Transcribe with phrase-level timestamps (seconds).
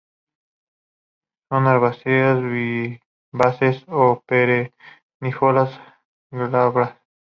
[1.47, 5.79] Son herbáceas, vivaces o perennifolias,
[6.31, 6.97] glabras.